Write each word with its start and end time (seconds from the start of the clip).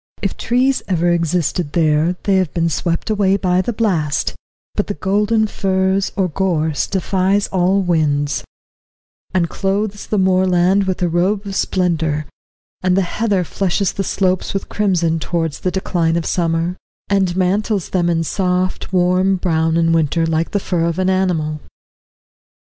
If 0.23 0.35
trees 0.35 0.81
ever 0.87 1.11
existed 1.11 1.73
there, 1.73 2.15
they 2.23 2.37
have 2.37 2.51
been 2.55 2.69
swept 2.69 3.11
away 3.11 3.37
by 3.37 3.61
the 3.61 3.71
blast, 3.71 4.33
but 4.73 4.87
the 4.87 4.95
golden 4.95 5.45
furze 5.45 6.11
or 6.15 6.27
gorse 6.27 6.87
defies 6.87 7.45
all 7.49 7.83
winds, 7.83 8.43
and 9.31 9.47
clothes 9.47 10.07
the 10.07 10.17
moorland 10.17 10.85
with 10.85 11.03
a 11.03 11.07
robe 11.07 11.45
of 11.45 11.55
splendour, 11.55 12.25
and 12.81 12.97
the 12.97 13.03
heather 13.03 13.43
flushes 13.43 13.93
the 13.93 14.03
slopes 14.03 14.55
with 14.55 14.69
crimson 14.69 15.19
towards 15.19 15.59
the 15.59 15.69
decline 15.69 16.15
of 16.15 16.25
summer, 16.25 16.77
and 17.07 17.37
mantles 17.37 17.89
them 17.89 18.09
in 18.09 18.23
soft, 18.23 18.91
warm 18.91 19.35
brown 19.35 19.77
in 19.77 19.93
winter, 19.93 20.25
like 20.25 20.49
the 20.49 20.59
fur 20.59 20.85
of 20.85 20.97
an 20.97 21.11
animal. 21.11 21.61